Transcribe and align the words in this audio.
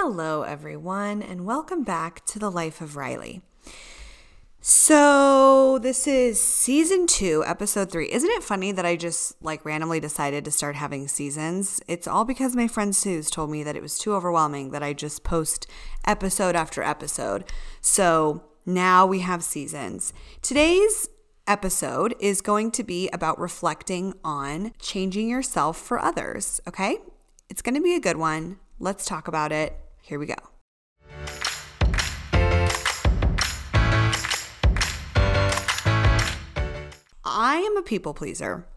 Hello, 0.00 0.42
everyone, 0.42 1.22
and 1.22 1.46
welcome 1.46 1.82
back 1.82 2.22
to 2.26 2.38
the 2.38 2.50
Life 2.50 2.82
of 2.82 2.96
Riley. 2.96 3.40
So, 4.60 5.78
this 5.78 6.06
is 6.06 6.38
season 6.38 7.06
two, 7.06 7.42
episode 7.46 7.90
three. 7.90 8.12
Isn't 8.12 8.30
it 8.30 8.42
funny 8.42 8.72
that 8.72 8.84
I 8.84 8.96
just 8.96 9.42
like 9.42 9.64
randomly 9.64 9.98
decided 9.98 10.44
to 10.44 10.50
start 10.50 10.76
having 10.76 11.08
seasons? 11.08 11.80
It's 11.88 12.06
all 12.06 12.26
because 12.26 12.54
my 12.54 12.68
friend 12.68 12.94
Suze 12.94 13.30
told 13.30 13.50
me 13.50 13.62
that 13.62 13.74
it 13.74 13.80
was 13.80 13.98
too 13.98 14.14
overwhelming 14.14 14.70
that 14.72 14.82
I 14.82 14.92
just 14.92 15.24
post 15.24 15.66
episode 16.06 16.54
after 16.54 16.82
episode. 16.82 17.50
So, 17.80 18.44
now 18.66 19.06
we 19.06 19.20
have 19.20 19.42
seasons. 19.42 20.12
Today's 20.42 21.08
episode 21.46 22.14
is 22.20 22.42
going 22.42 22.70
to 22.72 22.84
be 22.84 23.08
about 23.14 23.40
reflecting 23.40 24.12
on 24.22 24.72
changing 24.78 25.30
yourself 25.30 25.78
for 25.78 25.98
others, 25.98 26.60
okay? 26.68 26.98
It's 27.48 27.62
going 27.62 27.76
to 27.76 27.82
be 27.82 27.94
a 27.94 28.00
good 28.00 28.18
one. 28.18 28.58
Let's 28.78 29.06
talk 29.06 29.26
about 29.26 29.52
it. 29.52 29.74
Here 30.06 30.20
we 30.20 30.26
go. 30.26 30.34
I 37.24 37.56
am 37.56 37.76
a 37.76 37.82
people 37.82 38.14
pleaser. 38.14 38.68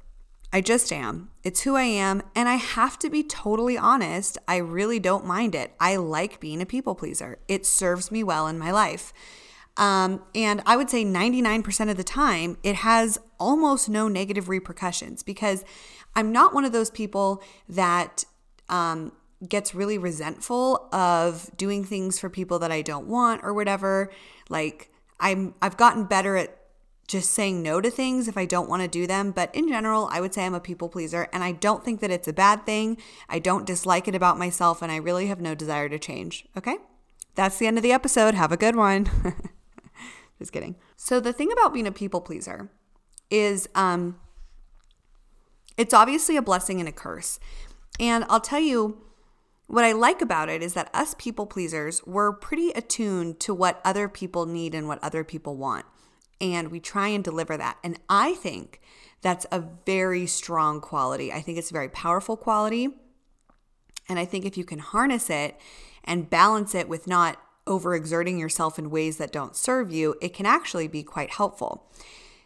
I 0.52 0.62
just 0.62 0.92
am. 0.92 1.30
It's 1.44 1.62
who 1.62 1.76
I 1.76 1.84
am. 1.84 2.24
And 2.36 2.50
I 2.50 2.56
have 2.56 2.98
to 3.00 3.12
be 3.12 3.22
totally 3.22 3.78
honest. 3.78 4.40
I 4.48 4.58
really 4.58 5.00
don't 5.00 5.24
mind 5.24 5.54
it. 5.54 5.76
I 5.80 5.98
like 5.98 6.40
being 6.40 6.64
a 6.64 6.66
people 6.66 6.96
pleaser, 6.96 7.38
it 7.48 7.64
serves 7.64 8.12
me 8.12 8.24
well 8.24 8.48
in 8.48 8.58
my 8.58 8.72
life. 8.72 9.14
Um, 9.78 10.24
and 10.34 10.64
I 10.66 10.76
would 10.78 10.90
say 10.90 11.06
99% 11.06 11.92
of 11.92 11.96
the 11.96 12.04
time, 12.04 12.58
it 12.64 12.78
has 12.78 13.20
almost 13.40 13.88
no 13.88 14.08
negative 14.08 14.50
repercussions 14.50 15.22
because 15.22 15.64
I'm 16.16 16.32
not 16.32 16.56
one 16.56 16.66
of 16.66 16.72
those 16.72 16.90
people 16.90 17.44
that 17.70 18.26
um, 18.68 19.12
gets 19.48 19.74
really 19.74 19.98
resentful 19.98 20.90
of 20.92 21.50
doing 21.56 21.84
things 21.84 22.20
for 22.20 22.30
people 22.30 22.60
that 22.60 22.72
I 22.72 22.82
don't 22.82 23.08
want 23.08 23.42
or 23.44 23.54
whatever. 23.54 24.12
Like 24.50 24.92
I'm 25.20 25.54
I've 25.62 25.78
gotten 25.78 26.06
better 26.06 26.36
at 26.36 26.56
just 27.08 27.32
saying 27.32 27.64
no 27.64 27.82
to 27.82 27.90
things 27.90 28.28
if 28.28 28.38
I 28.38 28.46
don't 28.46 28.70
want 28.70 28.84
to 28.84 28.88
do 28.88 29.08
them, 29.08 29.32
but 29.32 29.54
in 29.56 29.68
general, 29.68 30.08
I 30.12 30.22
would 30.22 30.34
say 30.34 30.46
I'm 30.46 30.54
a 30.54 30.60
people 30.60 30.90
pleaser 30.90 31.28
and 31.34 31.44
I 31.44 31.54
don't 31.54 31.84
think 31.84 32.02
that 32.02 32.12
it's 32.12 32.28
a 32.28 32.34
bad 32.34 32.68
thing. 32.68 32.98
I 33.28 33.40
don't 33.40 33.66
dislike 33.66 34.08
it 34.08 34.14
about 34.14 34.38
myself 34.38 34.84
and 34.84 34.92
I 34.92 34.98
really 34.98 35.26
have 35.26 35.42
no 35.42 35.56
desire 35.56 35.90
to 35.90 35.98
change. 35.98 36.46
Okay? 36.56 36.78
That's 37.34 37.58
the 37.58 37.66
end 37.66 37.78
of 37.78 37.84
the 37.84 37.92
episode. 37.92 38.36
Have 38.36 38.52
a 38.52 38.58
good 38.58 38.76
one. 38.76 39.10
just 40.38 40.52
kidding. 40.52 40.76
So 40.98 41.20
the 41.20 41.34
thing 41.34 41.52
about 41.52 41.74
being 41.74 41.88
a 41.88 41.92
people 41.92 42.22
pleaser 42.22 42.70
is 43.32 43.68
um 43.74 44.20
it's 45.78 45.94
obviously 45.94 46.36
a 46.36 46.42
blessing 46.42 46.80
and 46.80 46.90
a 46.90 46.92
curse. 46.92 47.40
And 48.00 48.26
I'll 48.30 48.42
tell 48.42 48.60
you 48.60 49.02
what 49.70 49.86
I 49.86 49.92
like 49.92 50.22
about 50.22 50.50
it 50.50 50.64
is 50.64 50.74
that 50.74 50.90
us 50.96 51.16
people 51.20 51.46
pleasers, 51.46 52.02
we're 52.06 52.34
pretty 52.34 52.72
attuned 52.72 53.40
to 53.42 53.54
what 53.54 53.80
other 53.86 54.10
people 54.10 54.48
need 54.48 54.74
and 54.74 54.88
what 54.88 55.04
other 55.04 55.24
people 55.24 55.58
want. 55.58 55.86
And 56.42 56.70
we 56.70 56.80
try 56.80 57.10
and 57.10 57.24
deliver 57.24 57.56
that. 57.56 57.78
And 57.84 58.00
I 58.10 58.34
think 58.34 58.82
that's 59.22 59.46
a 59.52 59.64
very 59.86 60.26
strong 60.26 60.82
quality. 60.82 61.32
I 61.32 61.42
think 61.42 61.60
it's 61.60 61.70
a 61.70 61.74
very 61.74 61.90
powerful 61.90 62.36
quality. 62.36 62.90
And 64.08 64.18
I 64.18 64.26
think 64.26 64.44
if 64.44 64.58
you 64.58 64.66
can 64.66 64.80
harness 64.80 65.30
it 65.30 65.60
and 66.04 66.30
balance 66.30 66.74
it 66.74 66.90
with 66.90 67.06
not 67.06 67.38
overexerting 67.68 68.40
yourself 68.40 68.80
in 68.80 68.90
ways 68.90 69.18
that 69.18 69.32
don't 69.32 69.56
serve 69.56 69.92
you, 69.92 70.16
it 70.20 70.34
can 70.34 70.48
actually 70.48 70.88
be 70.88 71.04
quite 71.04 71.30
helpful. 71.30 71.92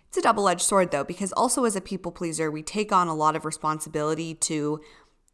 It's 0.09 0.17
a 0.17 0.21
double 0.21 0.49
edged 0.49 0.61
sword 0.61 0.91
though, 0.91 1.05
because 1.05 1.31
also 1.31 1.63
as 1.63 1.75
a 1.75 1.81
people 1.81 2.11
pleaser, 2.11 2.51
we 2.51 2.61
take 2.61 2.91
on 2.91 3.07
a 3.07 3.15
lot 3.15 3.35
of 3.35 3.45
responsibility 3.45 4.35
to 4.35 4.81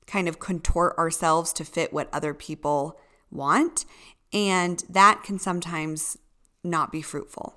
kind 0.10 0.28
of 0.28 0.40
contort 0.40 0.98
ourselves 0.98 1.54
to 1.54 1.64
fit 1.64 1.94
what 1.94 2.10
other 2.12 2.34
people 2.34 3.00
want. 3.32 3.86
And 4.34 4.84
that 4.90 5.24
can 5.24 5.40
sometimes 5.40 6.18
not 6.64 6.92
be 6.92 7.02
fruitful. 7.02 7.56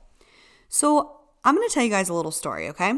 So, 0.69 1.19
I'm 1.45 1.57
going 1.57 1.69
to 1.69 1.75
tell 1.75 1.83
you 1.83 1.91
guys 1.91 2.09
a 2.09 2.15
little 2.15 2.31
story, 2.31 2.69
okay? 2.69 2.95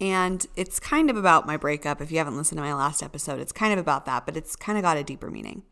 And 0.00 0.44
it's 0.56 0.80
kind 0.80 1.10
of 1.10 1.16
about 1.16 1.46
my 1.46 1.56
breakup. 1.56 2.00
If 2.00 2.10
you 2.10 2.18
haven't 2.18 2.36
listened 2.36 2.58
to 2.58 2.62
my 2.62 2.74
last 2.74 3.04
episode, 3.04 3.38
it's 3.38 3.52
kind 3.52 3.72
of 3.72 3.78
about 3.78 4.04
that, 4.06 4.26
but 4.26 4.36
it's 4.36 4.56
kind 4.56 4.76
of 4.76 4.82
got 4.82 4.96
a 4.96 5.04
deeper 5.04 5.30
meaning. 5.30 5.62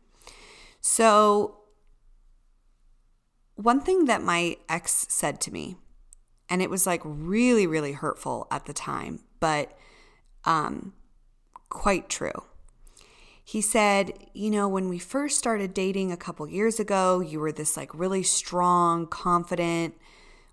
So, 0.79 1.57
one 3.55 3.81
thing 3.81 4.05
that 4.05 4.23
my 4.23 4.55
ex 4.69 5.05
said 5.09 5.41
to 5.41 5.51
me, 5.51 5.75
and 6.49 6.61
it 6.61 6.69
was 6.69 6.87
like 6.87 7.01
really, 7.03 7.67
really 7.67 7.91
hurtful 7.91 8.47
at 8.49 8.65
the 8.65 8.73
time, 8.73 9.19
but 9.39 9.77
um, 10.45 10.93
quite 11.71 12.09
true. 12.09 12.43
He 13.43 13.61
said, 13.61 14.13
You 14.33 14.51
know, 14.51 14.67
when 14.67 14.87
we 14.87 14.99
first 14.99 15.37
started 15.37 15.73
dating 15.73 16.11
a 16.11 16.17
couple 16.17 16.47
years 16.47 16.79
ago, 16.79 17.19
you 17.19 17.39
were 17.39 17.51
this 17.51 17.75
like 17.75 17.93
really 17.93 18.23
strong, 18.23 19.07
confident 19.07 19.95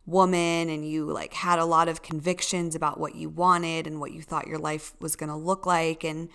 woman, 0.07 0.71
and 0.71 0.89
you 0.89 1.05
like 1.05 1.35
had 1.35 1.59
a 1.59 1.67
lot 1.67 1.89
of 1.89 2.03
convictions 2.03 2.75
about 2.75 2.99
what 2.99 3.15
you 3.15 3.29
wanted 3.29 3.87
and 3.87 4.01
what 4.01 4.13
you 4.13 4.23
thought 4.23 4.47
your 4.47 4.59
life 4.59 4.95
was 5.01 5.17
going 5.17 5.29
to 5.29 5.37
look 5.37 5.67
like, 5.67 6.03
and 6.03 6.31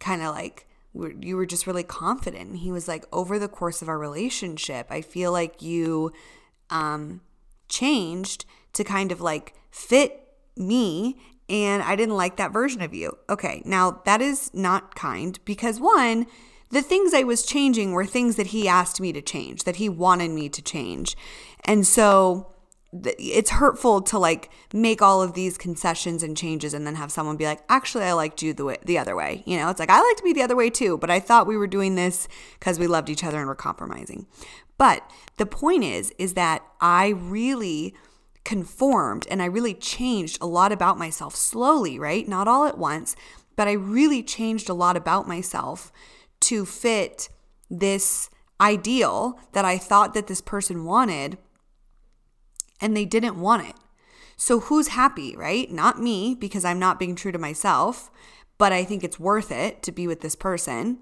kind 0.00 0.22
of 0.22 0.34
like 0.34 0.66
you 1.20 1.36
were 1.36 1.46
just 1.46 1.66
really 1.66 1.84
confident. 1.84 2.48
And 2.48 2.58
he 2.58 2.72
was 2.72 2.88
like, 2.88 3.04
Over 3.12 3.38
the 3.38 3.48
course 3.48 3.80
of 3.80 3.88
our 3.88 3.98
relationship, 3.98 4.88
I 4.90 5.00
feel 5.00 5.30
like 5.30 5.62
you 5.62 6.12
um, 6.70 7.20
changed 7.68 8.44
to 8.72 8.84
kind 8.84 9.12
of 9.12 9.20
like 9.20 9.54
fit 9.70 10.24
me 10.56 11.18
and 11.48 11.82
I 11.82 11.96
didn't 11.96 12.16
like 12.16 12.36
that 12.36 12.52
version 12.52 12.82
of 12.82 12.94
you. 12.94 13.16
Okay, 13.28 13.62
now 13.64 14.02
that 14.04 14.20
is 14.20 14.52
not 14.52 14.94
kind 14.94 15.38
because 15.44 15.80
one, 15.80 16.26
the 16.70 16.82
things 16.82 17.14
I 17.14 17.22
was 17.22 17.44
changing 17.44 17.92
were 17.92 18.04
things 18.04 18.36
that 18.36 18.48
he 18.48 18.68
asked 18.68 19.00
me 19.00 19.12
to 19.12 19.22
change, 19.22 19.64
that 19.64 19.76
he 19.76 19.88
wanted 19.88 20.30
me 20.30 20.48
to 20.50 20.62
change. 20.62 21.16
And 21.64 21.86
so 21.86 22.52
it's 22.92 23.50
hurtful 23.50 24.00
to 24.00 24.18
like 24.18 24.50
make 24.72 25.02
all 25.02 25.20
of 25.22 25.34
these 25.34 25.58
concessions 25.58 26.22
and 26.22 26.36
changes 26.36 26.72
and 26.72 26.86
then 26.86 26.94
have 26.94 27.12
someone 27.12 27.36
be 27.36 27.44
like 27.44 27.60
actually 27.68 28.02
i 28.02 28.14
liked 28.14 28.40
you 28.40 28.54
the 28.54 28.64
way 28.64 28.78
the 28.82 28.96
other 28.96 29.14
way 29.14 29.42
you 29.44 29.58
know 29.58 29.68
it's 29.68 29.78
like 29.78 29.90
i 29.90 30.00
like 30.00 30.16
to 30.16 30.22
be 30.22 30.32
the 30.32 30.40
other 30.40 30.56
way 30.56 30.70
too 30.70 30.96
but 30.96 31.10
i 31.10 31.20
thought 31.20 31.46
we 31.46 31.56
were 31.56 31.66
doing 31.66 31.96
this 31.96 32.26
because 32.58 32.78
we 32.78 32.86
loved 32.86 33.10
each 33.10 33.22
other 33.22 33.36
and 33.38 33.46
were 33.46 33.54
compromising 33.54 34.26
but 34.78 35.02
the 35.36 35.44
point 35.44 35.84
is 35.84 36.14
is 36.16 36.32
that 36.32 36.62
i 36.80 37.08
really 37.08 37.94
conformed 38.48 39.26
and 39.30 39.42
I 39.42 39.44
really 39.44 39.74
changed 39.74 40.38
a 40.40 40.46
lot 40.46 40.72
about 40.72 40.96
myself 40.96 41.36
slowly, 41.36 41.98
right? 41.98 42.26
Not 42.26 42.48
all 42.48 42.64
at 42.64 42.78
once, 42.78 43.14
but 43.56 43.68
I 43.68 43.72
really 43.72 44.22
changed 44.22 44.70
a 44.70 44.74
lot 44.74 44.96
about 44.96 45.28
myself 45.28 45.92
to 46.40 46.64
fit 46.64 47.28
this 47.68 48.30
ideal 48.58 49.38
that 49.52 49.66
I 49.66 49.76
thought 49.76 50.14
that 50.14 50.28
this 50.28 50.40
person 50.40 50.86
wanted 50.86 51.36
and 52.80 52.96
they 52.96 53.04
didn't 53.04 53.38
want 53.38 53.68
it. 53.68 53.74
So 54.38 54.60
who's 54.60 54.88
happy, 54.88 55.36
right? 55.36 55.70
Not 55.70 56.00
me 56.00 56.34
because 56.34 56.64
I'm 56.64 56.78
not 56.78 56.98
being 56.98 57.16
true 57.16 57.32
to 57.32 57.38
myself, 57.38 58.10
but 58.56 58.72
I 58.72 58.82
think 58.82 59.04
it's 59.04 59.20
worth 59.20 59.52
it 59.52 59.82
to 59.82 59.92
be 59.92 60.06
with 60.06 60.22
this 60.22 60.34
person. 60.34 60.96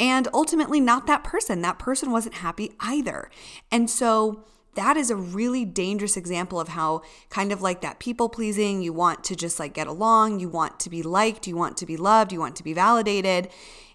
And 0.00 0.26
ultimately, 0.34 0.80
not 0.80 1.06
that 1.06 1.22
person. 1.22 1.62
That 1.62 1.78
person 1.78 2.10
wasn't 2.10 2.36
happy 2.36 2.72
either. 2.80 3.30
And 3.70 3.88
so 3.88 4.42
that 4.74 4.96
is 4.96 5.10
a 5.10 5.16
really 5.16 5.64
dangerous 5.64 6.16
example 6.16 6.58
of 6.58 6.68
how 6.68 7.02
kind 7.28 7.52
of 7.52 7.60
like 7.60 7.80
that 7.80 7.98
people 7.98 8.28
pleasing 8.28 8.82
you 8.82 8.92
want 8.92 9.22
to 9.24 9.36
just 9.36 9.58
like 9.58 9.74
get 9.74 9.86
along 9.86 10.40
you 10.40 10.48
want 10.48 10.80
to 10.80 10.90
be 10.90 11.02
liked 11.02 11.46
you 11.46 11.56
want 11.56 11.76
to 11.76 11.86
be 11.86 11.96
loved 11.96 12.32
you 12.32 12.40
want 12.40 12.56
to 12.56 12.64
be 12.64 12.72
validated 12.72 13.48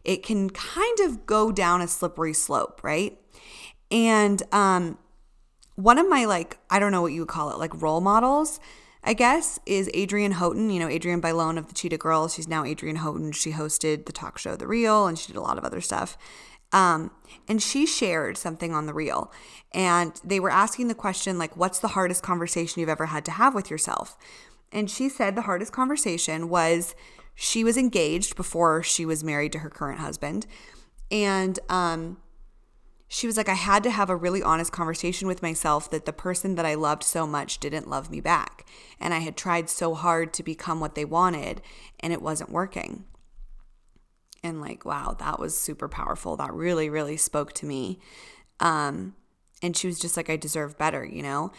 it 0.03 0.23
can 0.23 0.49
kind 0.49 0.99
of 1.01 1.25
go 1.25 1.51
down 1.51 1.81
a 1.81 1.88
slippery 1.88 2.33
slope 2.33 2.81
right 2.83 3.19
and 3.91 4.43
um 4.51 4.97
one 5.75 5.97
of 5.97 6.07
my 6.07 6.25
like 6.25 6.57
i 6.69 6.79
don't 6.79 6.91
know 6.91 7.01
what 7.01 7.13
you 7.13 7.21
would 7.21 7.29
call 7.29 7.51
it 7.51 7.57
like 7.57 7.81
role 7.81 8.01
models 8.01 8.59
I 9.03 9.13
guess, 9.13 9.57
is 9.65 9.89
Adrienne 9.95 10.33
Houghton. 10.33 10.69
You 10.69 10.81
know, 10.81 10.89
Adrienne 10.89 11.21
Bailon 11.21 11.57
of 11.57 11.69
the 11.69 11.73
Cheetah 11.73 11.97
Girls. 11.97 12.33
She's 12.33 12.47
now 12.47 12.65
Adrienne 12.65 12.97
Houghton. 12.97 13.31
She 13.31 13.53
hosted 13.53 14.05
the 14.05 14.11
talk 14.11 14.38
show 14.38 14.57
The 14.57 14.67
Real 14.67 15.07
and 15.07 15.17
she 15.17 15.27
did 15.27 15.38
a 15.38 15.41
lot 15.41 15.57
of 15.57 15.63
other 15.63 15.79
stuff. 15.79 16.17
Um, 16.72 17.11
and 17.47 17.61
she 17.61 17.86
shared 17.86 18.38
something 18.38 18.74
on 18.74 18.88
the 18.88 18.94
Real, 18.94 19.31
and 19.74 20.19
they 20.24 20.39
were 20.39 20.50
asking 20.50 20.88
the 20.88 20.95
question, 20.95 21.38
like, 21.38 21.56
what's 21.56 21.80
the 21.80 21.89
hardest 21.89 22.24
conversation 22.24 22.80
you've 22.80 22.89
ever 22.89 23.06
had 23.07 23.24
to 23.25 23.31
have 23.31 23.56
with 23.56 23.71
yourself? 23.71 24.18
And 24.71 24.89
she 24.89 25.07
said 25.07 25.36
the 25.36 25.44
hardest 25.44 25.71
conversation 25.71 26.50
was 26.50 26.94
she 27.36 27.63
was 27.63 27.77
engaged 27.77 28.36
before 28.36 28.83
she 28.83 29.06
was 29.06 29.24
married 29.24 29.51
to 29.53 29.59
her 29.59 29.69
current 29.69 30.00
husband. 30.00 30.45
And 31.09 31.57
um, 31.69 32.18
she 33.07 33.27
was 33.27 33.38
like, 33.38 33.47
I 33.47 33.53
had 33.53 33.83
to 33.83 33.91
have 33.91 34.09
a 34.09 34.15
really 34.15 34.44
honest 34.44 34.71
conversation 34.71 35.27
with 35.27 35.41
myself 35.41 35.89
that 35.91 36.06
the 36.06 36.13
person 36.13 36.56
that 36.56 36.65
I 36.65 36.74
loved 36.74 37.03
so 37.03 37.25
much 37.25 37.59
didn't 37.59 37.89
love 37.89 38.12
me 38.12 38.19
back. 38.19 38.65
And 39.00 39.13
I 39.13 39.19
had 39.19 39.38
tried 39.38 39.69
so 39.69 39.94
hard 39.94 40.33
to 40.33 40.44
become 40.44 40.80
what 40.80 40.95
they 40.95 41.06
wanted, 41.06 41.62
and 42.00 42.12
it 42.12 42.21
wasn't 42.21 42.50
working 42.50 43.06
and 44.44 44.62
like 44.62 44.86
wow 44.86 45.16
that 45.19 45.39
was 45.39 45.57
super 45.57 45.88
powerful. 45.88 46.38
That 46.38 46.54
really 46.54 46.89
really 46.89 47.18
spoke 47.18 47.54
to 47.54 47.66
me. 47.66 48.00
Um 48.60 49.16
and 49.62 49.75
she 49.75 49.88
was 49.88 50.00
just 50.00 50.18
like 50.18 50.30
i 50.30 50.36
deserve 50.36 50.78
better 50.78 51.04
you 51.06 51.24
know? 51.24 51.51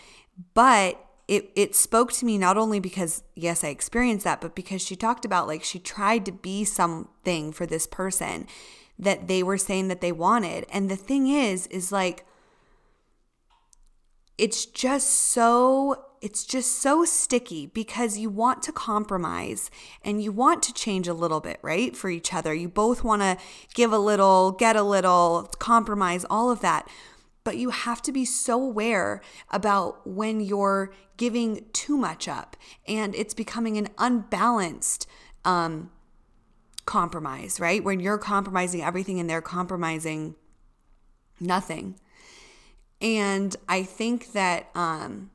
But 0.54 1.04
it 1.26 1.50
it 1.56 1.74
spoke 1.74 2.12
to 2.12 2.24
me 2.24 2.38
not 2.38 2.56
only 2.56 2.80
because 2.80 3.22
yes 3.34 3.62
i 3.62 3.68
experienced 3.68 4.24
that 4.24 4.40
but 4.40 4.54
because 4.54 4.80
she 4.80 4.96
talked 4.96 5.24
about 5.24 5.46
like 5.46 5.62
she 5.62 5.78
tried 5.78 6.24
to 6.24 6.32
be 6.32 6.64
something 6.64 7.52
for 7.52 7.66
this 7.66 7.86
person 7.86 8.46
that 8.98 9.28
they 9.28 9.42
were 9.42 9.58
saying 9.58 9.88
that 9.88 10.00
they 10.00 10.12
wanted. 10.12 10.66
And 10.70 10.90
the 10.90 10.96
thing 10.96 11.28
is, 11.28 11.66
is 11.68 11.92
like, 11.92 12.26
it's 14.36 14.66
just 14.66 15.10
so 15.10 16.04
it's 16.20 16.44
just 16.44 16.80
so 16.80 17.04
sticky 17.04 17.66
because 17.66 18.18
you 18.18 18.30
want 18.30 18.62
to 18.64 18.72
compromise 18.72 19.70
and 20.02 20.22
you 20.22 20.32
want 20.32 20.62
to 20.64 20.72
change 20.72 21.08
a 21.08 21.14
little 21.14 21.40
bit, 21.40 21.58
right? 21.62 21.96
For 21.96 22.10
each 22.10 22.34
other. 22.34 22.54
You 22.54 22.68
both 22.68 23.04
want 23.04 23.22
to 23.22 23.36
give 23.74 23.92
a 23.92 23.98
little, 23.98 24.52
get 24.52 24.76
a 24.76 24.82
little, 24.82 25.50
compromise, 25.58 26.24
all 26.28 26.50
of 26.50 26.60
that. 26.60 26.88
But 27.44 27.56
you 27.56 27.70
have 27.70 28.02
to 28.02 28.12
be 28.12 28.24
so 28.24 28.62
aware 28.62 29.22
about 29.50 30.06
when 30.06 30.40
you're 30.40 30.92
giving 31.16 31.64
too 31.72 31.96
much 31.96 32.28
up 32.28 32.56
and 32.86 33.14
it's 33.14 33.34
becoming 33.34 33.76
an 33.76 33.88
unbalanced 33.98 35.06
um, 35.44 35.90
compromise, 36.84 37.58
right? 37.58 37.82
When 37.82 38.00
you're 38.00 38.18
compromising 38.18 38.82
everything 38.82 39.18
and 39.18 39.28
they're 39.28 39.40
compromising 39.40 40.36
nothing. 41.40 41.98
And 43.00 43.54
I 43.68 43.82
think 43.82 44.32
that 44.32 44.68
um, 44.74 45.30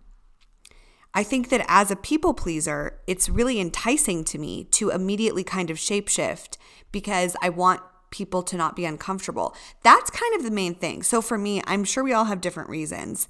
I 1.14 1.24
think 1.24 1.50
that 1.50 1.66
as 1.68 1.92
a 1.92 1.96
people 1.96 2.34
pleaser, 2.34 3.00
it's 3.06 3.30
really 3.30 3.60
enticing 3.60 4.24
to 4.26 4.40
me 4.40 4.66
to 4.72 4.90
immediately 4.90 5.44
kind 5.44 5.70
of 5.70 5.78
shapeshift 5.78 6.58
because 6.92 7.36
I 7.42 7.50
want 7.50 7.82
people 8.10 8.44
to 8.44 8.58
not 8.58 8.76
be 8.76 8.86
uncomfortable. 8.86 9.56
That's 9.84 10.10
kind 10.10 10.36
of 10.36 10.44
the 10.44 10.52
main 10.52 10.76
thing. 10.76 11.04
So 11.04 11.22
for 11.22 11.38
me, 11.38 11.62
I'm 11.66 11.84
sure 11.84 12.04
we 12.04 12.14
all 12.14 12.26
have 12.26 12.42
different 12.42 12.70
reasons. 12.70 13.28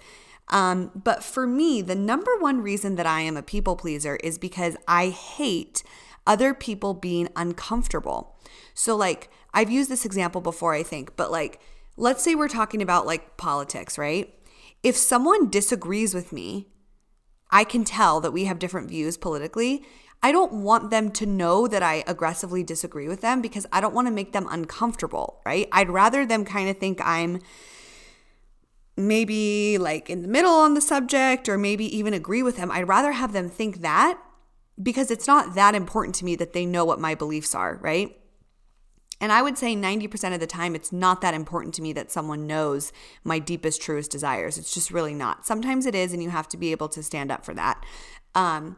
Um, 0.49 0.91
but 0.93 1.23
for 1.23 1.47
me, 1.47 1.81
the 1.81 1.95
number 1.95 2.31
one 2.37 2.61
reason 2.61 2.95
that 2.95 3.05
I 3.05 3.21
am 3.21 3.37
a 3.37 3.43
people 3.43 3.75
pleaser 3.75 4.17
is 4.17 4.37
because 4.37 4.75
I 4.87 5.09
hate 5.09 5.83
other 6.27 6.53
people 6.53 6.93
being 6.93 7.29
uncomfortable. 7.35 8.35
So, 8.73 8.95
like, 8.95 9.29
I've 9.53 9.71
used 9.71 9.89
this 9.89 10.05
example 10.05 10.41
before, 10.41 10.73
I 10.73 10.83
think, 10.83 11.15
but 11.15 11.31
like, 11.31 11.61
let's 11.95 12.23
say 12.23 12.35
we're 12.35 12.47
talking 12.47 12.81
about 12.81 13.05
like 13.05 13.37
politics, 13.37 13.97
right? 13.97 14.33
If 14.83 14.97
someone 14.97 15.49
disagrees 15.49 16.13
with 16.13 16.33
me, 16.33 16.67
I 17.53 17.63
can 17.63 17.85
tell 17.85 18.19
that 18.19 18.33
we 18.33 18.45
have 18.45 18.57
different 18.57 18.89
views 18.89 19.15
politically. 19.15 19.85
I 20.23 20.31
don't 20.31 20.53
want 20.53 20.89
them 20.89 21.11
to 21.11 21.25
know 21.27 21.67
that 21.67 21.83
I 21.83 22.03
aggressively 22.07 22.63
disagree 22.63 23.07
with 23.07 23.21
them 23.21 23.41
because 23.41 23.67
I 23.71 23.79
don't 23.79 23.93
want 23.93 24.07
to 24.07 24.13
make 24.13 24.33
them 24.33 24.47
uncomfortable, 24.49 25.39
right? 25.45 25.69
I'd 25.71 25.91
rather 25.91 26.25
them 26.25 26.45
kind 26.45 26.67
of 26.67 26.77
think 26.77 26.99
I'm 27.03 27.41
maybe 28.97 29.77
like 29.77 30.09
in 30.09 30.23
the 30.23 30.27
middle 30.27 30.51
on 30.51 30.73
the 30.73 30.81
subject 30.81 31.47
or 31.47 31.57
maybe 31.59 31.85
even 31.95 32.13
agree 32.13 32.41
with 32.41 32.57
them. 32.57 32.71
I'd 32.71 32.87
rather 32.87 33.11
have 33.11 33.33
them 33.33 33.49
think 33.49 33.81
that 33.81 34.19
because 34.81 35.11
it's 35.11 35.27
not 35.27 35.53
that 35.53 35.75
important 35.75 36.15
to 36.15 36.25
me 36.25 36.35
that 36.37 36.53
they 36.53 36.65
know 36.65 36.85
what 36.85 36.99
my 36.99 37.13
beliefs 37.13 37.53
are, 37.53 37.77
right? 37.83 38.17
And 39.21 39.31
I 39.31 39.41
would 39.41 39.57
say 39.57 39.75
90% 39.75 40.33
of 40.33 40.39
the 40.39 40.47
time, 40.47 40.75
it's 40.75 40.91
not 40.91 41.21
that 41.21 41.33
important 41.33 41.73
to 41.75 41.81
me 41.81 41.93
that 41.93 42.11
someone 42.11 42.47
knows 42.47 42.91
my 43.23 43.39
deepest, 43.39 43.81
truest 43.81 44.11
desires. 44.11 44.57
It's 44.57 44.73
just 44.73 44.91
really 44.91 45.13
not. 45.13 45.45
Sometimes 45.45 45.85
it 45.85 45.95
is, 45.95 46.13
and 46.13 46.21
you 46.21 46.29
have 46.29 46.49
to 46.49 46.57
be 46.57 46.71
able 46.71 46.89
to 46.89 47.03
stand 47.03 47.31
up 47.31 47.45
for 47.45 47.53
that. 47.53 47.85
Um, 48.35 48.77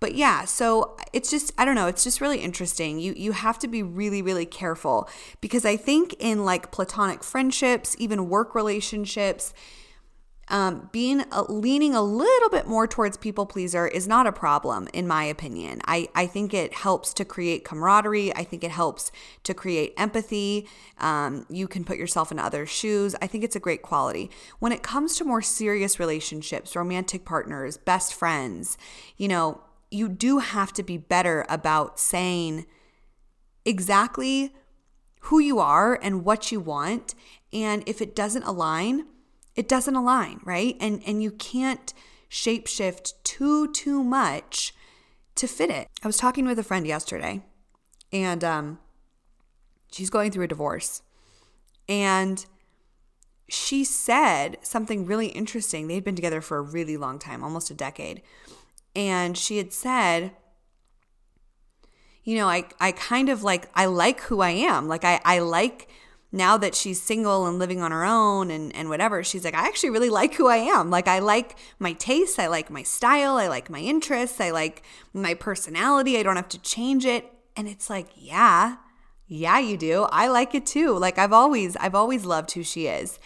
but 0.00 0.14
yeah, 0.14 0.44
so 0.44 0.96
it's 1.12 1.30
just 1.30 1.52
I 1.56 1.64
don't 1.64 1.74
know, 1.74 1.86
it's 1.86 2.04
just 2.04 2.20
really 2.20 2.40
interesting. 2.40 2.98
You 2.98 3.14
you 3.16 3.32
have 3.32 3.58
to 3.60 3.68
be 3.68 3.82
really 3.82 4.20
really 4.20 4.44
careful 4.44 5.08
because 5.40 5.64
I 5.64 5.76
think 5.76 6.14
in 6.18 6.44
like 6.44 6.70
platonic 6.70 7.24
friendships, 7.24 7.96
even 7.98 8.28
work 8.28 8.54
relationships, 8.54 9.54
um, 10.48 10.88
being 10.92 11.24
uh, 11.32 11.44
leaning 11.48 11.94
a 11.94 12.02
little 12.02 12.48
bit 12.48 12.66
more 12.66 12.86
towards 12.86 13.16
people 13.16 13.46
pleaser 13.46 13.86
is 13.86 14.06
not 14.06 14.26
a 14.26 14.32
problem 14.32 14.88
in 14.92 15.06
my 15.06 15.24
opinion. 15.24 15.80
I, 15.86 16.08
I 16.14 16.26
think 16.26 16.52
it 16.52 16.74
helps 16.74 17.14
to 17.14 17.24
create 17.24 17.64
camaraderie. 17.64 18.34
I 18.34 18.44
think 18.44 18.64
it 18.64 18.70
helps 18.70 19.10
to 19.44 19.54
create 19.54 19.94
empathy. 19.96 20.68
Um, 20.98 21.46
you 21.48 21.66
can 21.66 21.84
put 21.84 21.96
yourself 21.96 22.30
in 22.30 22.38
others 22.38 22.68
shoes. 22.68 23.14
I 23.22 23.26
think 23.26 23.44
it's 23.44 23.56
a 23.56 23.60
great 23.60 23.82
quality. 23.82 24.30
When 24.58 24.72
it 24.72 24.82
comes 24.82 25.16
to 25.16 25.24
more 25.24 25.42
serious 25.42 25.98
relationships 25.98 26.76
romantic 26.76 27.24
partners 27.24 27.76
best 27.76 28.14
friends 28.14 28.76
you 29.16 29.28
know 29.28 29.60
you 29.90 30.08
do 30.08 30.38
have 30.38 30.72
to 30.72 30.82
be 30.82 30.96
better 30.96 31.46
about 31.48 31.98
saying 32.00 32.66
exactly 33.64 34.52
who 35.20 35.38
you 35.38 35.58
are 35.58 35.98
and 36.02 36.24
what 36.24 36.52
you 36.52 36.60
want. 36.60 37.14
And 37.52 37.82
if 37.86 38.02
it 38.02 38.14
doesn't 38.14 38.42
align 38.42 39.06
it 39.56 39.68
doesn't 39.68 39.94
align, 39.94 40.40
right? 40.44 40.76
And 40.80 41.02
and 41.06 41.22
you 41.22 41.30
can't 41.30 41.92
shapeshift 42.30 43.12
too 43.22 43.72
too 43.72 44.02
much 44.02 44.74
to 45.36 45.46
fit 45.46 45.70
it. 45.70 45.88
I 46.02 46.06
was 46.06 46.16
talking 46.16 46.46
with 46.46 46.58
a 46.58 46.64
friend 46.64 46.86
yesterday 46.86 47.42
and 48.12 48.42
um 48.44 48.78
she's 49.92 50.10
going 50.10 50.30
through 50.30 50.44
a 50.44 50.48
divorce. 50.48 51.02
And 51.88 52.44
she 53.48 53.84
said 53.84 54.56
something 54.62 55.06
really 55.06 55.28
interesting. 55.28 55.86
They'd 55.86 56.04
been 56.04 56.16
together 56.16 56.40
for 56.40 56.58
a 56.58 56.62
really 56.62 56.96
long 56.96 57.18
time, 57.18 57.44
almost 57.44 57.70
a 57.70 57.74
decade. 57.74 58.22
And 58.96 59.36
she 59.36 59.58
had 59.58 59.72
said, 59.72 60.32
you 62.22 62.36
know, 62.36 62.48
I, 62.48 62.64
I 62.80 62.92
kind 62.92 63.28
of 63.28 63.42
like, 63.42 63.68
I 63.74 63.86
like 63.86 64.22
who 64.22 64.40
I 64.40 64.50
am. 64.50 64.88
Like, 64.88 65.04
I, 65.04 65.20
I 65.24 65.40
like 65.40 65.88
now 66.34 66.56
that 66.56 66.74
she's 66.74 67.00
single 67.00 67.46
and 67.46 67.60
living 67.60 67.80
on 67.80 67.92
her 67.92 68.04
own 68.04 68.50
and, 68.50 68.74
and 68.74 68.88
whatever, 68.88 69.22
she's 69.22 69.44
like, 69.44 69.54
I 69.54 69.68
actually 69.68 69.90
really 69.90 70.10
like 70.10 70.34
who 70.34 70.48
I 70.48 70.56
am. 70.56 70.90
Like, 70.90 71.06
I 71.06 71.20
like 71.20 71.56
my 71.78 71.92
tastes, 71.92 72.40
I 72.40 72.48
like 72.48 72.70
my 72.70 72.82
style, 72.82 73.36
I 73.36 73.46
like 73.46 73.70
my 73.70 73.78
interests, 73.78 74.40
I 74.40 74.50
like 74.50 74.82
my 75.12 75.34
personality. 75.34 76.18
I 76.18 76.24
don't 76.24 76.34
have 76.34 76.48
to 76.48 76.60
change 76.60 77.06
it. 77.06 77.32
And 77.56 77.68
it's 77.68 77.88
like, 77.88 78.08
yeah, 78.16 78.78
yeah, 79.28 79.60
you 79.60 79.76
do. 79.76 80.08
I 80.10 80.26
like 80.26 80.56
it 80.56 80.66
too. 80.66 80.98
Like, 80.98 81.18
I've 81.18 81.32
always, 81.32 81.76
I've 81.76 81.94
always 81.94 82.24
loved 82.24 82.50
who 82.50 82.64
she 82.64 82.88
is. 82.88 83.20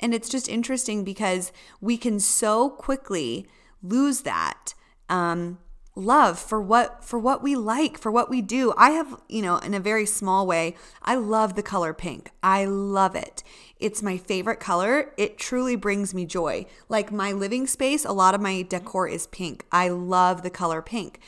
And 0.00 0.12
it's 0.12 0.28
just 0.28 0.48
interesting 0.48 1.04
because 1.04 1.52
we 1.80 1.96
can 1.96 2.18
so 2.18 2.70
quickly 2.70 3.46
lose 3.84 4.22
that. 4.22 4.74
Um, 5.08 5.58
love 5.98 6.38
for 6.38 6.60
what 6.60 7.04
for 7.04 7.18
what 7.18 7.42
we 7.42 7.56
like 7.56 7.98
for 7.98 8.10
what 8.10 8.30
we 8.30 8.40
do. 8.40 8.72
I 8.76 8.90
have 8.90 9.20
you 9.28 9.42
know 9.42 9.58
in 9.58 9.74
a 9.74 9.80
very 9.80 10.06
small 10.06 10.46
way 10.46 10.76
i 11.02 11.16
love 11.16 11.54
the 11.54 11.62
color 11.62 11.92
pink. 11.92 12.30
I 12.42 12.64
love 12.64 13.16
it. 13.16 13.42
It's 13.80 14.02
my 14.02 14.16
favorite 14.16 14.60
color. 14.60 15.12
It 15.16 15.38
truly 15.38 15.74
brings 15.74 16.14
me 16.14 16.24
joy. 16.24 16.66
Like 16.88 17.10
my 17.10 17.32
living 17.32 17.66
space 17.66 18.04
a 18.04 18.12
lot 18.12 18.34
of 18.34 18.40
my 18.40 18.62
decor 18.62 19.08
is 19.08 19.26
pink. 19.26 19.66
I 19.72 19.88
love 19.88 20.42
the 20.42 20.50
color 20.50 20.80
pink. 20.80 21.20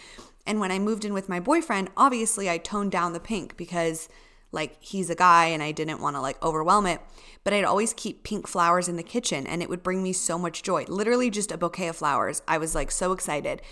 And 0.47 0.61
when 0.61 0.71
i 0.71 0.79
moved 0.79 1.05
in 1.05 1.13
with 1.13 1.29
my 1.29 1.41
boyfriend 1.41 1.91
obviously 1.97 2.49
i 2.49 2.57
toned 2.57 2.93
down 2.93 3.13
the 3.13 3.21
pink 3.21 3.57
because 3.57 4.09
like 4.53 4.77
he's 4.81 5.11
a 5.11 5.15
guy 5.17 5.47
and 5.47 5.63
i 5.63 5.73
didn't 5.73 6.01
want 6.01 6.15
to 6.15 6.21
like 6.21 6.41
overwhelm 6.45 6.87
it. 6.87 7.01
But 7.43 7.55
I'd 7.55 7.65
always 7.65 7.93
keep 7.93 8.23
pink 8.23 8.47
flowers 8.47 8.89
in 8.89 8.97
the 8.97 9.03
kitchen 9.03 9.49
and 9.49 9.63
it 9.63 9.69
would 9.69 9.83
bring 9.83 10.01
me 10.01 10.13
so 10.13 10.39
much 10.39 10.63
joy. 10.63 10.85
Literally 10.87 11.29
just 11.29 11.51
a 11.51 11.59
bouquet 11.59 11.89
of 11.89 11.97
flowers. 11.97 12.43
I 12.47 12.59
was 12.59 12.77
like 12.77 12.93
so 12.93 13.11
excited. 13.11 13.63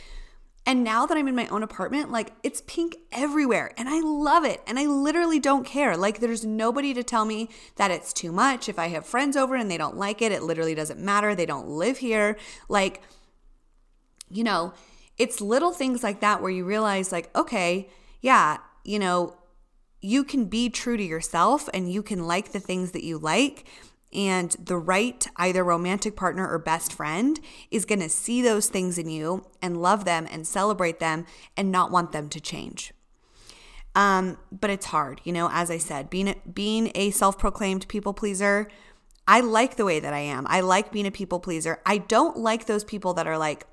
And 0.66 0.84
now 0.84 1.06
that 1.06 1.16
I'm 1.16 1.28
in 1.28 1.34
my 1.34 1.48
own 1.48 1.62
apartment, 1.62 2.10
like 2.12 2.32
it's 2.42 2.62
pink 2.66 2.96
everywhere 3.10 3.72
and 3.78 3.88
I 3.88 4.00
love 4.00 4.44
it. 4.44 4.60
And 4.66 4.78
I 4.78 4.84
literally 4.84 5.38
don't 5.38 5.64
care. 5.64 5.96
Like 5.96 6.20
there's 6.20 6.44
nobody 6.44 6.92
to 6.92 7.02
tell 7.02 7.24
me 7.24 7.48
that 7.76 7.90
it's 7.90 8.12
too 8.12 8.32
much. 8.32 8.68
If 8.68 8.78
I 8.78 8.88
have 8.88 9.06
friends 9.06 9.34
over 9.34 9.56
and 9.56 9.70
they 9.70 9.78
don't 9.78 9.96
like 9.96 10.20
it, 10.20 10.30
it 10.30 10.42
literally 10.42 10.74
doesn't 10.74 11.00
matter. 11.00 11.34
They 11.34 11.46
don't 11.46 11.68
live 11.68 11.98
here. 11.98 12.36
Like, 12.68 13.02
you 14.30 14.44
know, 14.44 14.74
it's 15.16 15.40
little 15.40 15.72
things 15.72 16.02
like 16.02 16.20
that 16.20 16.42
where 16.42 16.50
you 16.50 16.64
realize, 16.64 17.10
like, 17.10 17.34
okay, 17.36 17.88
yeah, 18.20 18.58
you 18.84 18.98
know, 18.98 19.36
you 20.00 20.22
can 20.22 20.44
be 20.44 20.68
true 20.68 20.96
to 20.96 21.02
yourself 21.02 21.68
and 21.74 21.92
you 21.92 22.02
can 22.02 22.26
like 22.26 22.52
the 22.52 22.60
things 22.60 22.92
that 22.92 23.04
you 23.04 23.18
like 23.18 23.66
and 24.12 24.52
the 24.52 24.76
right, 24.76 25.26
either 25.36 25.62
romantic 25.62 26.16
partner 26.16 26.48
or 26.48 26.58
best 26.58 26.92
friend, 26.92 27.38
is 27.70 27.84
going 27.84 28.00
to 28.00 28.08
see 28.08 28.42
those 28.42 28.68
things 28.68 28.98
in 28.98 29.08
you 29.08 29.46
and 29.60 29.82
love 29.82 30.04
them 30.04 30.26
and 30.30 30.46
celebrate 30.46 30.98
them 30.98 31.26
and 31.56 31.70
not 31.70 31.90
want 31.90 32.12
them 32.12 32.28
to 32.28 32.40
change. 32.40 32.92
Um, 33.94 34.38
but 34.52 34.70
it's 34.70 34.86
hard, 34.86 35.20
you 35.24 35.32
know. 35.32 35.48
As 35.50 35.70
I 35.70 35.78
said, 35.78 36.08
being 36.08 36.28
a, 36.28 36.36
being 36.52 36.92
a 36.94 37.10
self-proclaimed 37.10 37.88
people 37.88 38.14
pleaser, 38.14 38.68
I 39.26 39.40
like 39.40 39.76
the 39.76 39.84
way 39.84 40.00
that 40.00 40.14
I 40.14 40.20
am. 40.20 40.46
I 40.48 40.60
like 40.60 40.92
being 40.92 41.06
a 41.06 41.10
people 41.10 41.40
pleaser. 41.40 41.80
I 41.84 41.98
don't 41.98 42.36
like 42.36 42.66
those 42.66 42.84
people 42.84 43.12
that 43.14 43.26
are 43.26 43.36
like, 43.36 43.66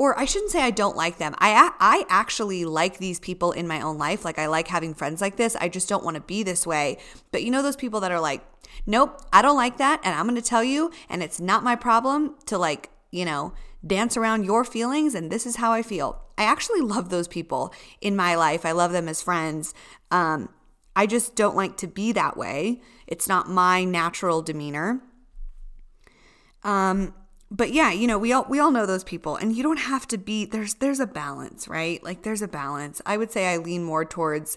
or 0.00 0.18
I 0.18 0.24
shouldn't 0.24 0.50
say 0.50 0.62
I 0.62 0.70
don't 0.70 0.96
like 0.96 1.18
them. 1.18 1.34
I 1.40 1.72
I 1.78 2.06
actually 2.08 2.64
like 2.64 2.96
these 2.96 3.20
people 3.20 3.52
in 3.52 3.68
my 3.68 3.82
own 3.82 3.98
life. 3.98 4.24
Like 4.24 4.38
I 4.38 4.46
like 4.46 4.66
having 4.66 4.94
friends 4.94 5.20
like 5.20 5.36
this. 5.36 5.54
I 5.56 5.68
just 5.68 5.90
don't 5.90 6.02
want 6.02 6.14
to 6.14 6.22
be 6.22 6.42
this 6.42 6.66
way. 6.66 6.96
But 7.32 7.42
you 7.42 7.50
know 7.50 7.60
those 7.60 7.76
people 7.76 8.00
that 8.00 8.10
are 8.10 8.18
like, 8.18 8.42
nope, 8.86 9.20
I 9.30 9.42
don't 9.42 9.58
like 9.58 9.76
that. 9.76 10.00
And 10.02 10.14
I'm 10.14 10.26
going 10.26 10.40
to 10.40 10.48
tell 10.48 10.64
you, 10.64 10.90
and 11.10 11.22
it's 11.22 11.38
not 11.38 11.62
my 11.62 11.76
problem 11.76 12.36
to 12.46 12.56
like, 12.56 12.88
you 13.10 13.26
know, 13.26 13.52
dance 13.86 14.16
around 14.16 14.44
your 14.44 14.64
feelings. 14.64 15.14
And 15.14 15.30
this 15.30 15.44
is 15.44 15.56
how 15.56 15.70
I 15.70 15.82
feel. 15.82 16.22
I 16.38 16.44
actually 16.44 16.80
love 16.80 17.10
those 17.10 17.28
people 17.28 17.70
in 18.00 18.16
my 18.16 18.36
life. 18.36 18.64
I 18.64 18.72
love 18.72 18.92
them 18.92 19.06
as 19.06 19.20
friends. 19.20 19.74
Um, 20.10 20.48
I 20.96 21.04
just 21.04 21.36
don't 21.36 21.56
like 21.56 21.76
to 21.76 21.86
be 21.86 22.12
that 22.12 22.38
way. 22.38 22.80
It's 23.06 23.28
not 23.28 23.50
my 23.50 23.84
natural 23.84 24.40
demeanor. 24.40 25.02
Um, 26.62 27.12
but 27.50 27.72
yeah, 27.72 27.90
you 27.90 28.06
know, 28.06 28.18
we 28.18 28.32
all 28.32 28.46
we 28.48 28.60
all 28.60 28.70
know 28.70 28.86
those 28.86 29.04
people 29.04 29.36
and 29.36 29.56
you 29.56 29.62
don't 29.62 29.78
have 29.78 30.06
to 30.08 30.18
be 30.18 30.44
there's 30.44 30.74
there's 30.74 31.00
a 31.00 31.06
balance, 31.06 31.66
right? 31.66 32.02
Like 32.02 32.22
there's 32.22 32.42
a 32.42 32.48
balance. 32.48 33.02
I 33.04 33.16
would 33.16 33.32
say 33.32 33.52
I 33.52 33.56
lean 33.56 33.82
more 33.82 34.04
towards 34.04 34.56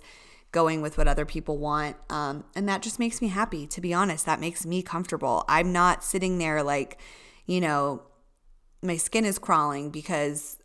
going 0.53 0.81
with 0.81 0.97
what 0.97 1.07
other 1.07 1.25
people 1.25 1.57
want. 1.57 1.97
Um, 2.09 2.45
and 2.55 2.69
that 2.69 2.81
just 2.81 2.99
makes 2.99 3.21
me 3.21 3.27
happy, 3.27 3.67
to 3.67 3.81
be 3.81 3.93
honest. 3.93 4.25
That 4.25 4.39
makes 4.39 4.65
me 4.65 4.81
comfortable. 4.81 5.43
I'm 5.49 5.73
not 5.73 6.03
sitting 6.03 6.37
there 6.37 6.63
like, 6.63 6.99
you 7.45 7.59
know, 7.59 8.03
my 8.81 8.95
skin 8.95 9.25
is 9.25 9.39
crawling 9.39 9.89
because 9.89 10.57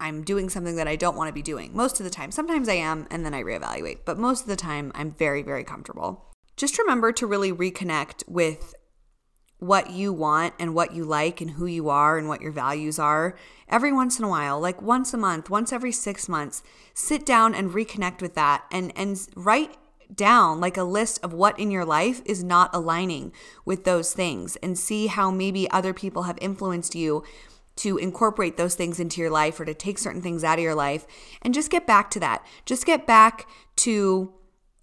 I'm 0.00 0.22
doing 0.22 0.48
something 0.48 0.76
that 0.76 0.88
I 0.88 0.96
don't 0.96 1.16
want 1.16 1.28
to 1.28 1.34
be 1.34 1.42
doing. 1.42 1.76
Most 1.76 1.98
of 1.98 2.04
the 2.04 2.10
time. 2.10 2.30
Sometimes 2.30 2.68
I 2.68 2.74
am, 2.74 3.06
and 3.10 3.24
then 3.24 3.34
I 3.34 3.42
reevaluate. 3.42 4.00
But 4.04 4.18
most 4.18 4.42
of 4.42 4.48
the 4.48 4.56
time, 4.56 4.92
I'm 4.94 5.12
very, 5.12 5.42
very 5.42 5.64
comfortable. 5.64 6.32
Just 6.56 6.78
remember 6.78 7.10
to 7.12 7.26
really 7.26 7.52
reconnect 7.52 8.28
with 8.28 8.74
what 9.58 9.90
you 9.90 10.12
want 10.12 10.52
and 10.58 10.74
what 10.74 10.94
you 10.94 11.04
like 11.04 11.40
and 11.40 11.52
who 11.52 11.66
you 11.66 11.88
are 11.88 12.18
and 12.18 12.28
what 12.28 12.42
your 12.42 12.52
values 12.52 12.98
are 12.98 13.36
every 13.68 13.92
once 13.92 14.18
in 14.18 14.24
a 14.24 14.28
while 14.28 14.60
like 14.60 14.82
once 14.82 15.14
a 15.14 15.16
month 15.16 15.48
once 15.48 15.72
every 15.72 15.92
6 15.92 16.28
months 16.28 16.62
sit 16.92 17.24
down 17.24 17.54
and 17.54 17.70
reconnect 17.70 18.20
with 18.20 18.34
that 18.34 18.64
and 18.70 18.92
and 18.96 19.26
write 19.36 19.76
down 20.14 20.60
like 20.60 20.76
a 20.76 20.82
list 20.82 21.18
of 21.22 21.32
what 21.32 21.58
in 21.58 21.70
your 21.70 21.84
life 21.84 22.20
is 22.24 22.44
not 22.44 22.70
aligning 22.74 23.32
with 23.64 23.84
those 23.84 24.12
things 24.12 24.56
and 24.56 24.78
see 24.78 25.06
how 25.06 25.30
maybe 25.30 25.70
other 25.70 25.94
people 25.94 26.24
have 26.24 26.38
influenced 26.40 26.94
you 26.94 27.24
to 27.76 27.98
incorporate 27.98 28.56
those 28.56 28.74
things 28.74 29.00
into 29.00 29.20
your 29.20 29.30
life 29.30 29.58
or 29.58 29.64
to 29.64 29.74
take 29.74 29.98
certain 29.98 30.22
things 30.22 30.44
out 30.44 30.58
of 30.58 30.62
your 30.62 30.74
life 30.74 31.06
and 31.42 31.54
just 31.54 31.70
get 31.70 31.86
back 31.86 32.10
to 32.10 32.20
that. 32.20 32.44
Just 32.64 32.86
get 32.86 33.06
back 33.06 33.48
to 33.76 34.32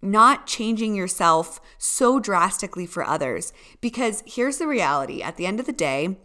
not 0.02 0.48
changing 0.48 0.96
yourself 0.96 1.60
so 1.78 2.20
drastically 2.20 2.86
for 2.86 3.04
others. 3.06 3.54
Because 3.80 4.24
here's 4.26 4.58
the 4.58 4.68
reality 4.68 5.22
at 5.22 5.38
the 5.38 5.46
end 5.46 5.60
of 5.60 5.66
the 5.66 5.72
day, 5.72 6.18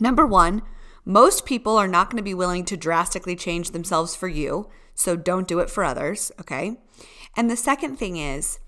number 0.00 0.26
one, 0.26 0.62
most 1.04 1.44
people 1.44 1.76
are 1.76 1.88
not 1.88 2.10
going 2.10 2.16
to 2.16 2.22
be 2.22 2.34
willing 2.34 2.64
to 2.64 2.76
drastically 2.76 3.36
change 3.36 3.70
themselves 3.70 4.16
for 4.16 4.28
you. 4.28 4.68
So 4.94 5.16
don't 5.16 5.48
do 5.48 5.58
it 5.58 5.70
for 5.70 5.84
others, 5.84 6.32
okay? 6.40 6.78
And 7.36 7.50
the 7.50 7.56
second 7.56 7.96
thing 7.96 8.16
is, 8.16 8.58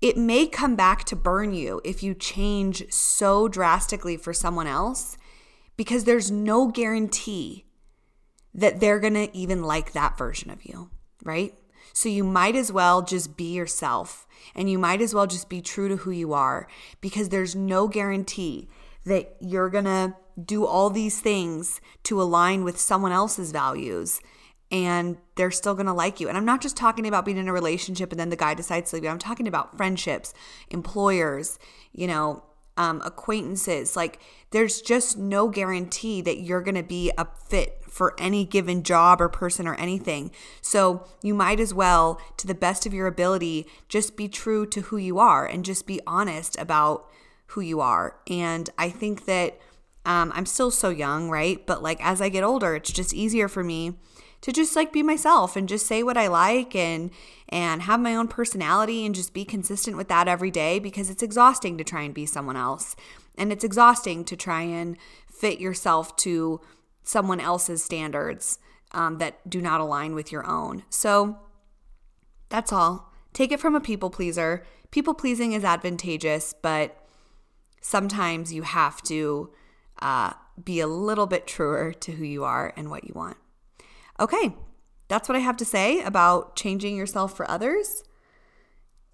it 0.00 0.16
may 0.16 0.46
come 0.46 0.76
back 0.76 1.04
to 1.04 1.16
burn 1.16 1.52
you 1.52 1.80
if 1.84 2.02
you 2.02 2.14
change 2.14 2.90
so 2.92 3.48
drastically 3.48 4.16
for 4.16 4.32
someone 4.32 4.66
else 4.66 5.16
because 5.76 6.04
there's 6.04 6.30
no 6.30 6.68
guarantee 6.68 7.66
that 8.54 8.80
they're 8.80 9.00
going 9.00 9.14
to 9.14 9.36
even 9.36 9.62
like 9.62 9.92
that 9.92 10.16
version 10.16 10.50
of 10.50 10.64
you, 10.64 10.90
right? 11.24 11.54
So 11.92 12.08
you 12.08 12.24
might 12.24 12.56
as 12.56 12.72
well 12.72 13.02
just 13.02 13.36
be 13.36 13.52
yourself 13.52 14.26
and 14.54 14.70
you 14.70 14.78
might 14.78 15.00
as 15.00 15.14
well 15.14 15.26
just 15.26 15.48
be 15.48 15.60
true 15.60 15.88
to 15.88 15.96
who 15.96 16.10
you 16.10 16.32
are 16.32 16.68
because 17.00 17.28
there's 17.28 17.54
no 17.54 17.88
guarantee 17.88 18.68
that 19.04 19.36
you're 19.40 19.70
going 19.70 19.84
to 19.84 20.14
do 20.42 20.64
all 20.66 20.90
these 20.90 21.20
things 21.20 21.80
to 22.04 22.20
align 22.20 22.64
with 22.64 22.78
someone 22.78 23.12
else's 23.12 23.52
values 23.52 24.20
and 24.70 25.16
they're 25.36 25.50
still 25.50 25.74
going 25.74 25.86
to 25.86 25.92
like 25.92 26.20
you. 26.20 26.28
And 26.28 26.36
I'm 26.36 26.44
not 26.44 26.60
just 26.60 26.76
talking 26.76 27.06
about 27.06 27.24
being 27.24 27.38
in 27.38 27.48
a 27.48 27.52
relationship 27.52 28.12
and 28.12 28.20
then 28.20 28.28
the 28.28 28.36
guy 28.36 28.54
decides 28.54 28.90
to 28.90 28.96
leave 28.96 29.04
you. 29.04 29.10
I'm 29.10 29.18
talking 29.18 29.48
about 29.48 29.76
friendships, 29.76 30.34
employers, 30.70 31.58
you 31.92 32.06
know, 32.06 32.44
um, 32.78 33.02
acquaintances. 33.04 33.96
Like, 33.96 34.20
there's 34.50 34.80
just 34.80 35.18
no 35.18 35.48
guarantee 35.48 36.22
that 36.22 36.40
you're 36.40 36.62
going 36.62 36.74
to 36.76 36.82
be 36.82 37.12
a 37.18 37.26
fit 37.46 37.82
for 37.86 38.14
any 38.18 38.44
given 38.44 38.82
job 38.82 39.20
or 39.20 39.28
person 39.28 39.66
or 39.66 39.74
anything. 39.74 40.30
So, 40.62 41.06
you 41.22 41.34
might 41.34 41.60
as 41.60 41.74
well, 41.74 42.18
to 42.38 42.46
the 42.46 42.54
best 42.54 42.86
of 42.86 42.94
your 42.94 43.06
ability, 43.06 43.66
just 43.88 44.16
be 44.16 44.28
true 44.28 44.64
to 44.66 44.82
who 44.82 44.96
you 44.96 45.18
are 45.18 45.44
and 45.44 45.64
just 45.64 45.86
be 45.86 46.00
honest 46.06 46.58
about 46.58 47.06
who 47.48 47.60
you 47.60 47.80
are. 47.80 48.16
And 48.30 48.70
I 48.78 48.88
think 48.88 49.26
that 49.26 49.58
um, 50.04 50.32
I'm 50.34 50.46
still 50.46 50.70
so 50.70 50.88
young, 50.88 51.28
right? 51.28 51.66
But 51.66 51.82
like 51.82 51.98
as 52.02 52.22
I 52.22 52.30
get 52.30 52.42
older, 52.42 52.74
it's 52.76 52.92
just 52.92 53.12
easier 53.12 53.48
for 53.48 53.62
me 53.62 53.98
to 54.40 54.52
just 54.52 54.76
like 54.76 54.92
be 54.92 55.02
myself 55.02 55.56
and 55.56 55.68
just 55.68 55.86
say 55.86 56.02
what 56.02 56.16
I 56.16 56.28
like 56.28 56.74
and 56.76 57.10
and 57.48 57.82
have 57.82 58.00
my 58.00 58.14
own 58.14 58.28
personality 58.28 59.04
and 59.04 59.14
just 59.14 59.34
be 59.34 59.44
consistent 59.44 59.96
with 59.96 60.08
that 60.08 60.28
every 60.28 60.50
day 60.50 60.78
because 60.78 61.10
it's 61.10 61.22
exhausting 61.22 61.78
to 61.78 61.84
try 61.84 62.02
and 62.02 62.14
be 62.14 62.26
someone 62.26 62.56
else. 62.56 62.94
And 63.36 63.52
it's 63.52 63.64
exhausting 63.64 64.24
to 64.24 64.36
try 64.36 64.62
and 64.62 64.96
fit 65.30 65.60
yourself 65.60 66.14
to 66.16 66.60
someone 67.04 67.40
else's 67.40 67.82
standards 67.82 68.58
um, 68.92 69.18
that 69.18 69.48
do 69.48 69.60
not 69.60 69.80
align 69.80 70.14
with 70.14 70.30
your 70.30 70.46
own. 70.46 70.82
So 70.90 71.38
that's 72.48 72.72
all. 72.72 73.12
Take 73.32 73.52
it 73.52 73.60
from 73.60 73.74
a 73.74 73.80
people 73.80 74.10
pleaser. 74.10 74.64
People 74.90 75.14
pleasing 75.14 75.52
is 75.52 75.64
advantageous, 75.64 76.54
but 76.60 76.96
sometimes 77.80 78.52
you 78.52 78.62
have 78.62 79.02
to 79.02 79.52
uh, 80.00 80.32
be 80.62 80.80
a 80.80 80.86
little 80.86 81.26
bit 81.26 81.46
truer 81.46 81.92
to 81.92 82.12
who 82.12 82.24
you 82.24 82.44
are 82.44 82.72
and 82.76 82.90
what 82.90 83.04
you 83.04 83.12
want. 83.14 83.36
Okay, 84.20 84.54
that's 85.08 85.28
what 85.28 85.36
I 85.36 85.40
have 85.40 85.56
to 85.58 85.64
say 85.64 86.00
about 86.02 86.56
changing 86.56 86.96
yourself 86.96 87.36
for 87.36 87.50
others. 87.50 88.02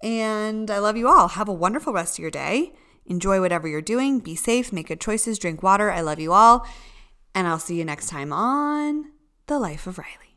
And 0.03 0.69
I 0.69 0.79
love 0.79 0.97
you 0.97 1.07
all. 1.07 1.29
Have 1.29 1.47
a 1.47 1.53
wonderful 1.53 1.93
rest 1.93 2.15
of 2.15 2.21
your 2.21 2.31
day. 2.31 2.73
Enjoy 3.05 3.39
whatever 3.39 3.67
you're 3.67 3.81
doing. 3.81 4.19
Be 4.19 4.35
safe, 4.35 4.73
make 4.73 4.87
good 4.87 4.99
choices, 4.99 5.39
drink 5.39 5.63
water. 5.63 5.91
I 5.91 6.01
love 6.01 6.19
you 6.19 6.33
all. 6.33 6.67
And 7.33 7.47
I'll 7.47 7.59
see 7.59 7.77
you 7.77 7.85
next 7.85 8.07
time 8.09 8.33
on 8.33 9.11
The 9.47 9.59
Life 9.59 9.87
of 9.87 9.97
Riley. 9.97 10.34